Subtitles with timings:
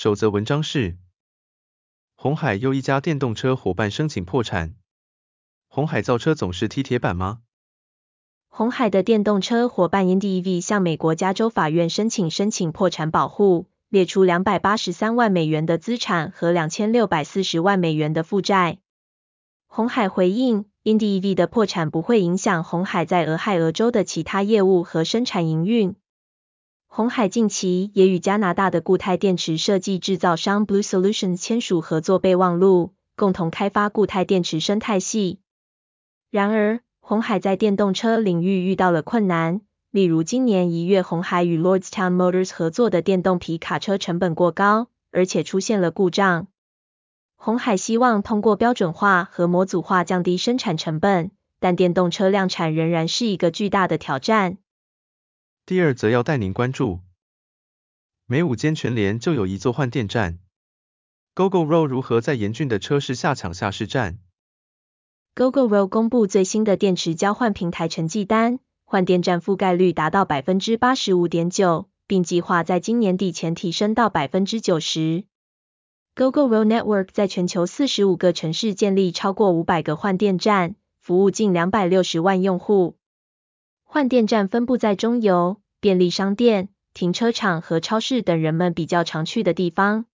[0.00, 0.96] 首则文章是：
[2.14, 4.76] 红海又一家电动车伙伴申请破产。
[5.66, 7.40] 红海造车总是踢铁板吗？
[8.46, 18.78] 红海的电动车伙伴 IndyEV 向美国加州法院申请申请破产保护，列出两百八十三万美元的资产和两千六百四十万美元的负债。
[19.66, 25.96] 红海回应，IndyEV 的破产不会影响红海在俄亥俄州的其他业务和生产营运。
[26.88, 35.38] 鸿海近期也与加拿大的固态电池设计制造商 Blue Solutions 签署合作备忘录，共同开发固态电池生态系。
[36.30, 39.60] 然而，鸿海在电动车领域遇到了困难，
[39.92, 46.48] 例如今年一月，鸿海与 Lordstown Motors 合作的电动皮卡车成本过高，而且出现了故障。
[47.36, 51.30] 鸿海希望通过标准化和模组化降低生产成本，
[51.60, 54.58] 但电动车量产仍然是一个巨大的挑战。
[55.68, 57.00] 第二则要带您关注，
[58.24, 60.38] 每五间全联就有一座换电站
[61.34, 64.18] ，Gogoro 如何在严峻的车市下抢下市占
[65.34, 75.24] ？Gogoro 公布最新的电池交换平台成绩单，换电站覆盖率达到百分之八十五点九，并计划在今年底前提升到百分之九十。
[76.16, 82.97] Gogoro Network 在全球四十五个城市建立超过五百个换电站，服务近两百六十万用户。
[83.90, 90.04] 换电站分布在中游、便利商店、停车场和超市等人们比较常去的地方。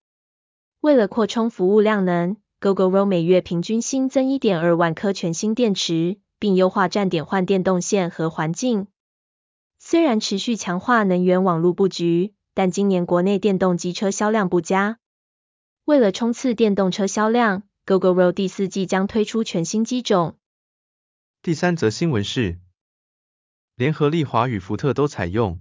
[0.80, 8.86] 为了扩充服务量能，Gogoro 每月平均新增一点二万颗全新电池，并优化站点换电动线和环境。
[9.80, 15.00] 虽然持续强化能源网络布局，但今年国内电动机车销量不佳。
[15.84, 20.36] 为了冲刺电动车销量，Gogoro 第四季将推出全新机种。
[21.42, 22.60] 第三则新闻是，
[23.76, 25.60] 联合利华与福特都采用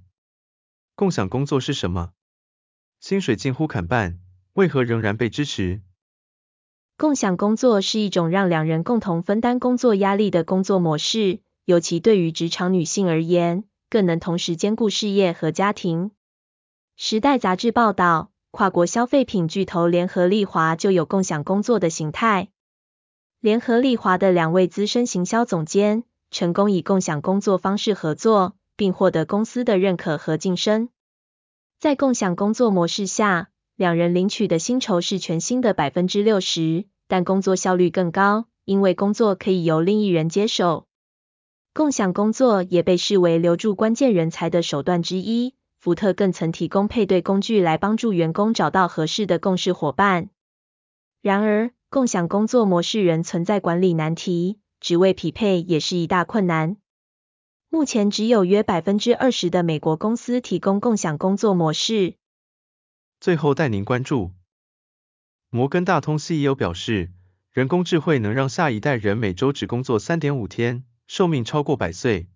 [0.93, 2.11] 共享工作是什么？
[2.99, 4.19] 薪水近乎砍半，
[4.53, 5.81] 为何仍然被支持？
[6.95, 16.11] 共享工作是一种让两人共同分担工作压力的工作模式，尤其对于职场女性而言，更能同时兼顾事业和家庭。
[16.95, 22.49] 时代杂志报道，跨国消费品巨头联合利华就有共享工作的形态。
[23.39, 30.89] 联合利华的两位资深行销总监成功以共享工作方式合作，并获得公司的认可和晋升。
[31.79, 36.85] 在共享工作模式下，两人领取的薪酬是全薪的百分之六十。
[37.07, 40.87] 但工作效率更高，因为工作可以由另一人接手。
[41.73, 45.53] 共享工作也被视为留住关键人才的手段之一。
[45.79, 50.29] 福特更曾提供配对工具来帮助员工找到合适的共事伙伴。
[51.21, 56.75] 然而，共享工作模式仍存在管理难题，职位匹配也是一大困难。
[57.69, 62.15] 目前只有约百分之二十的美国公司提供共享工作模式。
[63.21, 64.31] 最后带您关注。
[65.49, 67.13] 摩根大通 CEO 表示，
[67.53, 72.27] 人工智慧能让下一代人每周只工作三点五天，寿命超过百岁。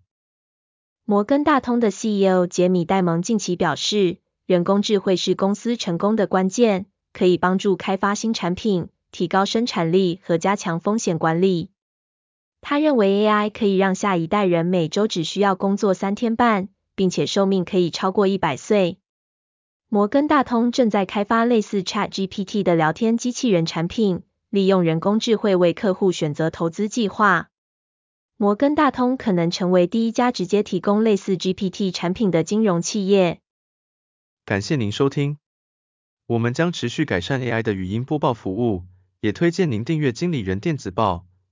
[1.04, 11.68] 摩根大通的 CEO 杰米戴蒙近期表示，人工智慧是公司成功的关键，可以帮助开发新产品、提高生产力和加强风险管理。
[12.60, 18.98] 他认为 AI 可以让下一代人每周只需要工作三天半，并且寿命可以超过一百岁。
[19.88, 27.48] 摩根大通正在开发类似 ChatGPT 的聊天机器人产品，利用人工智慧为客户选择投资计划。
[28.36, 33.40] 摩根大通可能成为第一家直接提供类似 GPT 产品的金融企业。
[34.44, 35.38] 感谢您收听，
[36.26, 38.84] 我们将持续改善 AI 的语音播报服务，
[39.20, 41.26] 也推荐您订阅经理人电子报，